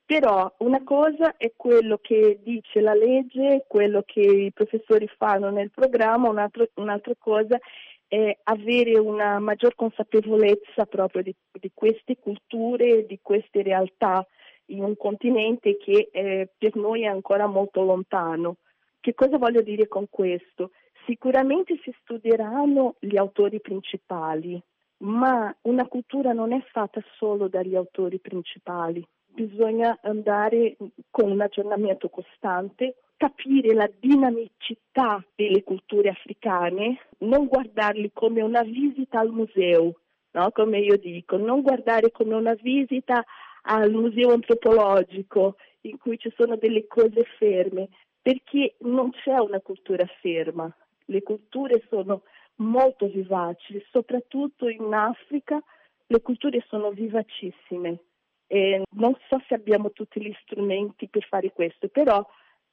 però 0.05 0.53
una 0.59 0.83
cosa 0.83 1.37
è 1.37 1.53
quello 1.57 1.99
che 2.03 2.40
dice 2.42 2.81
la 2.81 2.92
legge, 2.92 3.64
quello 3.66 4.03
che 4.05 4.20
i 4.20 4.53
professori 4.53 5.09
fanno 5.16 5.51
nel 5.51 5.70
programma, 5.70 6.29
un'altra, 6.29 6.66
un'altra 6.75 7.14
cosa 7.18 7.59
è 8.07 8.37
avere 8.45 8.99
una 8.99 9.38
maggior 9.38 9.75
consapevolezza 9.75 10.87
proprio 10.87 11.23
di, 11.23 11.35
di 11.53 11.71
queste 11.73 12.17
culture, 12.19 13.07
di 13.07 13.19
queste 13.23 13.62
realtà 13.62 14.27
in 14.67 14.83
un 14.83 14.97
continente 14.97 15.77
che 15.77 16.09
eh, 16.12 16.49
per 16.57 16.77
noi 16.77 17.03
è 17.03 17.07
ancora 17.07 17.47
molto 17.47 17.83
lontano. 17.83 18.57
Che 19.01 19.14
cosa 19.14 19.37
voglio 19.37 19.61
dire 19.61 19.88
con 19.88 20.07
questo? 20.09 20.71
Sicuramente 21.07 21.79
si 21.83 21.95
studieranno 22.01 22.97
gli 22.99 23.17
autori 23.17 23.61
principali, 23.61 24.61
ma 24.99 25.55
una 25.62 25.87
cultura 25.87 26.33
non 26.33 26.53
è 26.53 26.62
fatta 26.73 27.03
solo 27.19 27.49
dagli 27.49 27.75
autori 27.75 28.19
principali. 28.19 29.07
Bisogna 29.35 29.99
andare 30.03 30.77
con 31.11 31.33
un 31.33 31.40
aggiornamento 31.40 32.09
costante, 32.09 32.99
capire 33.16 33.75
la 33.75 33.90
dinamicità 33.99 35.25
delle 35.35 35.64
culture 35.64 36.11
africane, 36.11 37.01
non 37.18 37.49
guardarli 37.49 38.12
come 38.12 38.42
una 38.42 38.62
visita 38.62 39.18
al 39.18 39.31
museo, 39.31 39.99
no? 40.31 40.51
come 40.53 40.79
io 40.79 40.97
dico, 40.99 41.37
non 41.37 41.62
guardare 41.62 42.12
come 42.12 42.37
una 42.37 42.55
visita 42.55 43.25
al 43.62 43.90
museo 43.90 44.31
antropologico 44.31 45.57
in 45.81 45.99
cui 45.99 46.16
ci 46.16 46.33
sono 46.37 46.55
delle 46.55 46.87
cose 46.87 47.25
ferme, 47.37 47.88
perché 48.23 48.77
non 48.83 49.11
c'è 49.11 49.37
una 49.37 49.59
cultura 49.59 50.07
ferma. 50.20 50.73
Le 51.07 51.23
culture 51.25 51.83
sono 51.88 52.23
molto 52.59 53.09
vivaci, 53.09 53.85
soprattutto 53.90 54.68
in 54.68 54.94
Africa 54.94 55.61
le 56.07 56.20
culture 56.20 56.64
sono 56.68 56.90
vivacissime. 56.90 57.99
E 58.46 58.83
non 58.96 59.16
so 59.28 59.42
se 59.48 59.54
abbiamo 59.54 59.90
tutti 59.92 60.20
gli 60.20 60.35
strumenti 60.42 61.09
per 61.09 61.24
fare 61.24 61.52
questo, 61.52 61.88
però 61.88 62.24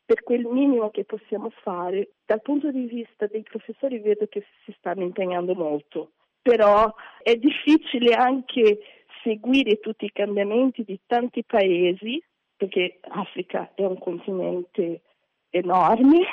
per 0.06 0.24
quel 0.24 0.46
minimo 0.46 0.90
che 0.90 1.06
possiamo 1.06 1.50
fare, 1.62 2.10
dal 2.26 2.42
punto 2.42 2.72
di 2.72 2.86
vista 2.86 3.28
dei 3.28 3.44
professori 3.44 4.00
vedo 4.00 4.28
che 4.28 4.46
si 4.66 4.74
stanno 4.78 5.04
impegnando 5.04 5.54
molto, 5.56 6.12
però 6.42 6.94
è 7.22 7.36
difficile 7.36 8.14
anche 8.14 8.80
seguire 9.24 9.80
tutti 9.80 10.06
i 10.06 10.12
cambiamenti 10.12 10.84
di 10.84 11.00
tanti 11.06 11.44
paesi, 11.44 12.22
perché 12.58 13.00
Africa 13.02 13.72
è 13.76 13.86
un 13.86 13.98
continente 14.00 15.02
enorme, 15.50 16.26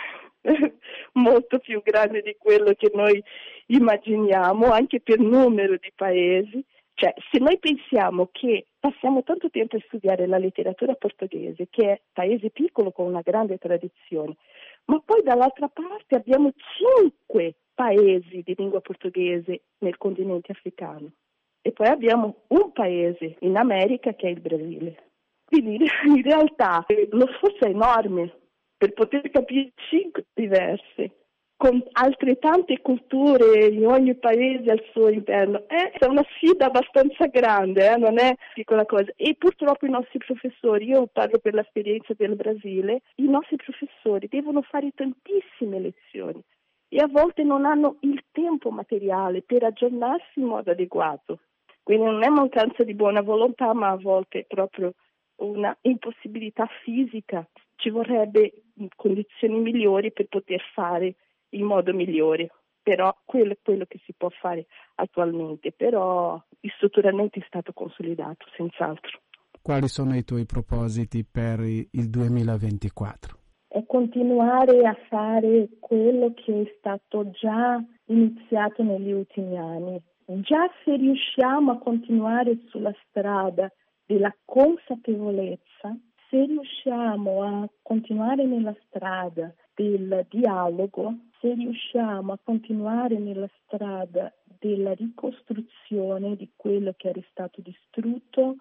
molto 1.12 1.58
più 1.58 1.82
grande 1.82 2.22
di 2.22 2.36
quello 2.38 2.72
che 2.74 2.90
noi 2.94 3.22
immaginiamo, 3.66 4.70
anche 4.70 5.00
per 5.00 5.18
numero 5.18 5.76
di 5.76 5.92
paesi. 5.94 6.64
Cioè, 6.94 7.14
se 7.30 7.38
noi 7.38 7.58
pensiamo 7.58 8.28
che 8.32 8.66
passiamo 8.78 9.22
tanto 9.22 9.50
tempo 9.50 9.76
a 9.76 9.82
studiare 9.86 10.26
la 10.26 10.38
letteratura 10.38 10.94
portoghese, 10.94 11.68
che 11.70 11.90
è 11.90 12.00
paese 12.12 12.50
piccolo 12.50 12.92
con 12.92 13.06
una 13.06 13.22
grande 13.22 13.58
tradizione, 13.58 14.36
ma 14.86 15.00
poi 15.04 15.22
dall'altra 15.22 15.68
parte 15.68 16.14
abbiamo 16.14 16.52
cinque 16.76 17.56
paesi 17.74 18.42
di 18.44 18.54
lingua 18.56 18.80
portoghese 18.80 19.62
nel 19.78 19.96
continente 19.96 20.52
africano 20.52 21.12
e 21.60 21.72
poi 21.72 21.86
abbiamo 21.88 22.44
un 22.48 22.72
paese 22.72 23.36
in 23.40 23.56
America 23.56 24.14
che 24.14 24.26
è 24.26 24.30
il 24.30 24.40
Brasile. 24.40 25.10
Quindi 25.44 25.76
in 26.06 26.22
realtà 26.22 26.84
lo 27.10 27.26
sforzo 27.34 27.64
è 27.64 27.68
enorme 27.68 28.32
per 28.76 28.92
poter 28.92 29.30
capire 29.30 29.72
cinque 29.88 30.26
diverse 30.34 31.27
con 31.58 31.82
altrettante 31.90 32.80
culture 32.80 33.66
in 33.66 33.84
ogni 33.84 34.14
paese 34.14 34.70
al 34.70 34.82
suo 34.92 35.08
interno. 35.08 35.64
È 35.66 36.04
una 36.06 36.24
sfida 36.30 36.66
abbastanza 36.66 37.26
grande, 37.26 37.90
eh? 37.90 37.96
non 37.96 38.16
è 38.16 38.32
piccola 38.54 38.86
cosa. 38.86 39.12
E 39.16 39.34
purtroppo 39.36 39.84
i 39.84 39.90
nostri 39.90 40.18
professori, 40.18 40.86
io 40.86 41.08
parlo 41.12 41.38
per 41.38 41.54
l'esperienza 41.54 42.14
del 42.16 42.36
Brasile, 42.36 43.02
i 43.16 43.28
nostri 43.28 43.56
professori 43.56 44.28
devono 44.28 44.62
fare 44.62 44.92
tantissime 44.94 45.80
lezioni 45.80 46.40
e 46.90 46.98
a 46.98 47.08
volte 47.08 47.42
non 47.42 47.64
hanno 47.64 47.96
il 48.00 48.22
tempo 48.30 48.70
materiale 48.70 49.42
per 49.42 49.64
aggiornarsi 49.64 50.38
in 50.38 50.44
modo 50.44 50.70
adeguato. 50.70 51.40
Quindi 51.82 52.04
non 52.04 52.22
è 52.22 52.28
mancanza 52.28 52.84
di 52.84 52.94
buona 52.94 53.20
volontà, 53.20 53.74
ma 53.74 53.88
a 53.88 53.96
volte 53.96 54.40
è 54.40 54.44
proprio 54.46 54.94
una 55.38 55.76
impossibilità 55.80 56.68
fisica. 56.84 57.44
Ci 57.74 57.90
vorrebbe 57.90 58.62
condizioni 58.94 59.58
migliori 59.58 60.12
per 60.12 60.26
poter 60.26 60.62
fare 60.72 61.16
in 61.50 61.64
modo 61.64 61.92
migliore. 61.92 62.50
Però 62.82 63.14
quello 63.24 63.52
è 63.52 63.58
quello 63.62 63.84
che 63.86 64.00
si 64.04 64.14
può 64.16 64.30
fare 64.30 64.66
attualmente, 64.94 65.72
però 65.72 66.42
il 66.60 66.72
strutturalmente 66.76 67.40
è 67.40 67.44
stato 67.46 67.72
consolidato, 67.72 68.46
senz'altro. 68.56 69.20
Quali 69.60 69.88
sono 69.88 70.16
i 70.16 70.24
tuoi 70.24 70.46
propositi 70.46 71.24
per 71.30 71.60
il 71.60 72.08
2024? 72.08 73.36
È 73.68 73.84
continuare 73.84 74.80
a 74.86 74.96
fare 75.08 75.68
quello 75.78 76.32
che 76.32 76.62
è 76.62 76.74
stato 76.78 77.30
già 77.32 77.78
iniziato 78.06 78.82
negli 78.82 79.12
ultimi 79.12 79.58
anni. 79.58 80.00
Già 80.24 80.70
se 80.84 80.96
riusciamo 80.96 81.72
a 81.72 81.78
continuare 81.78 82.58
sulla 82.68 82.94
strada 83.06 83.70
della 84.06 84.34
consapevolezza, 84.44 85.94
se 86.30 86.44
riusciamo 86.46 87.42
a 87.42 87.68
continuare 87.82 88.44
nella 88.46 88.74
strada 88.86 89.52
del 89.74 90.26
dialogo, 90.30 91.14
se 91.40 91.54
riusciamo 91.54 92.32
a 92.32 92.38
continuare 92.42 93.18
nella 93.18 93.48
strada 93.62 94.32
della 94.58 94.92
ricostruzione 94.92 96.36
di 96.36 96.50
quello 96.56 96.94
che 96.96 97.08
era 97.08 97.20
stato 97.30 97.60
distrutto, 97.60 98.56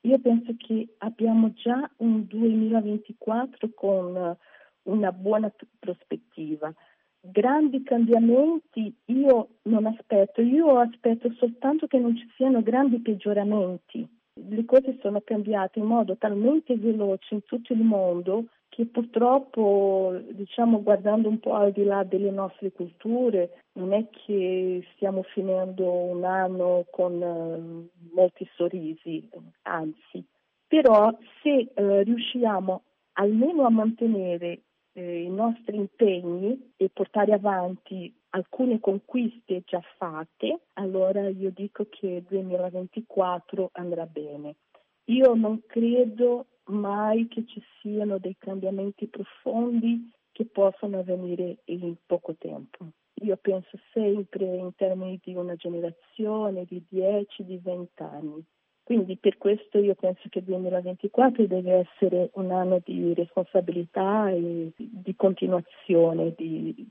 io 0.00 0.18
penso 0.18 0.54
che 0.56 0.94
abbiamo 0.98 1.52
già 1.52 1.88
un 1.98 2.26
2024 2.26 3.70
con 3.74 4.36
una 4.82 5.12
buona 5.12 5.52
prospettiva. 5.78 6.72
Grandi 7.20 7.82
cambiamenti 7.82 8.94
io 9.06 9.48
non 9.62 9.86
aspetto, 9.86 10.42
io 10.42 10.78
aspetto 10.78 11.32
soltanto 11.34 11.86
che 11.86 11.98
non 11.98 12.16
ci 12.16 12.28
siano 12.36 12.62
grandi 12.62 13.00
peggioramenti. 13.00 14.08
Le 14.38 14.64
cose 14.66 14.98
sono 15.00 15.22
cambiate 15.22 15.78
in 15.78 15.86
modo 15.86 16.16
talmente 16.16 16.76
veloce 16.76 17.34
in 17.34 17.44
tutto 17.44 17.72
il 17.72 17.80
mondo 17.80 18.46
che 18.68 18.84
purtroppo, 18.84 20.20
diciamo, 20.32 20.82
guardando 20.82 21.30
un 21.30 21.40
po' 21.40 21.54
al 21.54 21.72
di 21.72 21.84
là 21.84 22.04
delle 22.04 22.30
nostre 22.30 22.72
culture, 22.72 23.62
non 23.72 23.94
è 23.94 24.06
che 24.10 24.86
stiamo 24.94 25.22
finendo 25.22 25.90
un 25.90 26.24
anno 26.24 26.84
con 26.90 27.14
uh, 27.14 27.88
molti 28.14 28.46
sorrisi, 28.54 29.26
anzi, 29.62 30.22
però 30.66 31.10
se 31.42 31.72
uh, 31.74 32.02
riusciamo 32.02 32.82
almeno 33.14 33.64
a 33.64 33.70
mantenere 33.70 34.60
eh, 34.92 35.22
i 35.22 35.30
nostri 35.30 35.76
impegni 35.76 36.72
e 36.76 36.90
portare 36.92 37.32
avanti 37.32 38.14
alcune 38.36 38.80
conquiste 38.80 39.62
già 39.64 39.80
fatte, 39.96 40.60
allora 40.74 41.26
io 41.28 41.50
dico 41.50 41.86
che 41.88 42.06
il 42.06 42.22
2024 42.22 43.70
andrà 43.72 44.04
bene. 44.04 44.56
Io 45.04 45.34
non 45.34 45.62
credo 45.66 46.46
mai 46.64 47.28
che 47.28 47.46
ci 47.46 47.62
siano 47.80 48.18
dei 48.18 48.36
cambiamenti 48.38 49.06
profondi 49.06 50.12
che 50.32 50.44
possano 50.44 50.98
avvenire 50.98 51.58
in 51.66 51.94
poco 52.04 52.34
tempo. 52.36 52.86
Io 53.22 53.38
penso 53.38 53.78
sempre 53.92 54.44
in 54.44 54.74
termini 54.74 55.18
di 55.22 55.34
una 55.34 55.54
generazione, 55.54 56.66
di 56.66 56.84
10, 56.86 57.44
di 57.44 57.58
20 57.62 58.02
anni. 58.02 58.44
Quindi 58.82 59.16
per 59.16 59.38
questo 59.38 59.78
io 59.78 59.94
penso 59.94 60.28
che 60.28 60.40
il 60.40 60.44
2024 60.44 61.46
deve 61.46 61.88
essere 61.88 62.30
un 62.34 62.50
anno 62.50 62.80
di 62.84 63.14
responsabilità 63.14 64.28
e 64.28 64.72
di 64.76 65.14
continuazione, 65.16 66.34
di, 66.36 66.86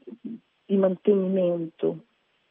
di 0.66 0.76
mantenimento 0.78 2.06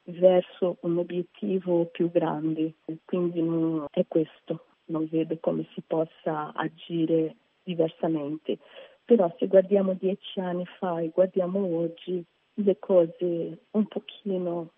verso 0.05 0.77
un 0.81 0.99
obiettivo 0.99 1.87
più 1.87 2.11
grande. 2.11 2.75
Quindi 3.05 3.43
è 3.91 4.05
questo 4.07 4.67
non 4.87 5.09
vedo 5.11 5.37
come 5.41 5.67
si 5.75 5.83
possa 5.87 6.53
agire 6.53 7.37
diversamente. 7.63 8.59
Però 9.05 9.33
se 9.39 9.47
guardiamo 9.47 9.95
dieci 9.95 10.41
anni 10.41 10.65
fa 10.79 11.01
e 11.01 11.09
guardiamo 11.09 11.65
oggi, 11.77 12.25
le 12.55 12.79
cose 12.79 13.59
un 13.71 13.87
pochino 13.87 14.71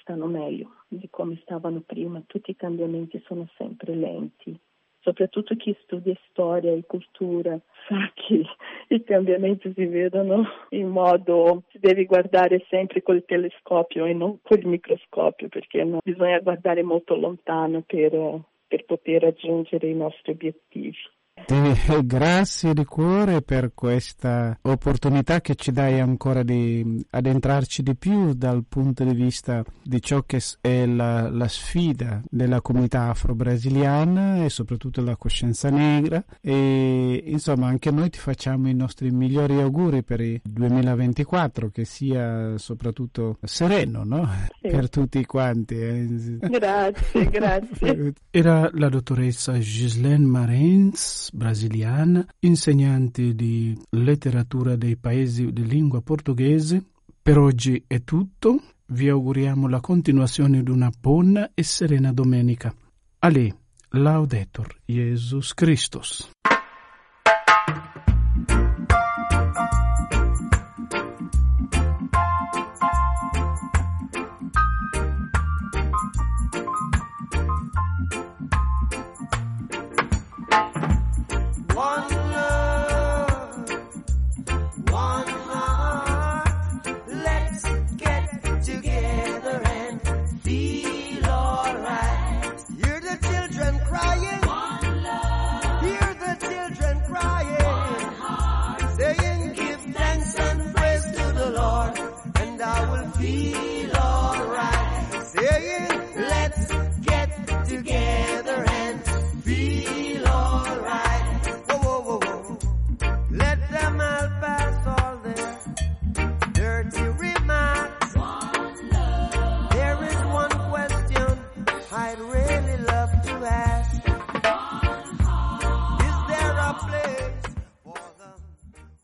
stanno 0.00 0.26
meglio 0.26 0.84
di 0.88 1.08
come 1.10 1.38
stavano 1.42 1.80
prima, 1.80 2.22
tutti 2.26 2.50
i 2.50 2.56
cambiamenti 2.56 3.22
sono 3.26 3.48
sempre 3.56 3.94
lenti. 3.94 4.58
Soprattutto 5.06 5.54
chi 5.54 5.72
studia 5.84 6.18
storia 6.30 6.72
e 6.72 6.82
cultura 6.84 7.56
sa 7.86 8.10
che 8.14 8.42
i 8.88 9.04
cambiamenti 9.04 9.72
si 9.72 9.86
vedono 9.86 10.44
in 10.70 10.88
modo, 10.88 11.62
si 11.70 11.78
deve 11.78 12.06
guardare 12.06 12.66
sempre 12.68 13.04
col 13.04 13.24
telescopio 13.24 14.04
e 14.04 14.12
non 14.12 14.40
col 14.42 14.64
microscopio 14.64 15.46
perché 15.48 15.84
no, 15.84 16.00
bisogna 16.02 16.40
guardare 16.40 16.82
molto 16.82 17.14
lontano 17.14 17.84
per 17.86 18.10
per 18.66 18.84
poter 18.84 19.22
raggiungere 19.22 19.86
i 19.86 19.94
nostri. 19.94 20.36
Ti 21.44 22.04
grazie 22.04 22.72
di 22.72 22.84
cuore 22.84 23.42
per 23.42 23.72
questa 23.74 24.58
opportunità 24.62 25.40
che 25.40 25.54
ci 25.54 25.70
dai 25.70 26.00
ancora 26.00 26.42
di 26.42 27.04
addentrarci 27.10 27.82
di 27.82 27.94
più 27.94 28.32
dal 28.32 28.64
punto 28.66 29.04
di 29.04 29.14
vista 29.14 29.62
di 29.82 30.00
ciò 30.00 30.22
che 30.22 30.40
è 30.60 30.86
la, 30.86 31.28
la 31.28 31.46
sfida 31.46 32.22
della 32.28 32.60
comunità 32.62 33.10
afro-brasiliana 33.10 34.44
e 34.44 34.50
soprattutto 34.50 35.02
la 35.02 35.16
coscienza 35.16 35.68
negra 35.68 36.24
e 36.40 37.22
insomma 37.26 37.68
anche 37.68 37.90
noi 37.92 38.10
ti 38.10 38.18
facciamo 38.18 38.68
i 38.68 38.74
nostri 38.74 39.10
migliori 39.10 39.60
auguri 39.60 40.02
per 40.02 40.22
il 40.22 40.40
2024 40.42 41.68
che 41.68 41.84
sia 41.84 42.58
soprattutto 42.58 43.38
sereno 43.42 44.02
no? 44.04 44.28
sì. 44.60 44.68
per 44.68 44.88
tutti 44.88 45.24
quanti. 45.24 45.74
Eh. 45.78 46.38
Grazie, 46.40 47.24
grazie. 47.30 48.14
Era 48.30 48.68
la 48.72 48.88
dottoressa 48.88 49.52
Ghislaine 49.52 50.26
Marens 50.26 51.25
brasiliana, 51.32 52.26
insegnante 52.40 53.34
di 53.34 53.76
letteratura 53.90 54.76
dei 54.76 54.96
paesi 54.96 55.52
di 55.52 55.66
lingua 55.66 56.00
portoghese. 56.00 56.82
Per 57.22 57.38
oggi 57.38 57.82
è 57.86 58.02
tutto. 58.02 58.62
Vi 58.86 59.08
auguriamo 59.08 59.68
la 59.68 59.80
continuazione 59.80 60.62
di 60.62 60.70
una 60.70 60.90
buona 60.98 61.50
e 61.54 61.62
serena 61.62 62.12
domenica. 62.12 62.72
A 63.18 63.28
lei, 63.28 63.52
Laudetur 63.90 64.76
Jesus 64.84 65.54
Christus. 65.54 66.30